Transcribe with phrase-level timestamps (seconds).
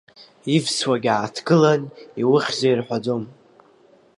[0.55, 1.81] Ивсуагь ааҭгылан
[2.21, 3.23] иухьзеи рҳәаӡом.